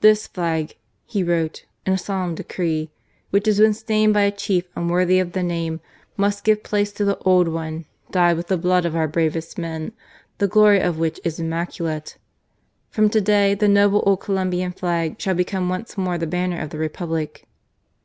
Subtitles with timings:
[0.00, 2.88] "This flag," he wrote in a solemn decree^"
[3.30, 5.80] which has been stained by a chief unworthy of the name,
[6.16, 9.90] must give place to the old one, dyed with the blood of our bravest men,
[10.38, 12.16] the glory of which is immaculate.
[12.90, 16.70] From to day, the noble old Colombian flag shall become once more the banner of
[16.70, 17.48] the Republic."